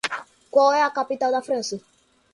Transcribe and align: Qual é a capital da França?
Qual 0.53 0.69
é 0.79 0.81
a 0.83 0.95
capital 0.99 1.31
da 1.33 1.45
França? 1.47 1.77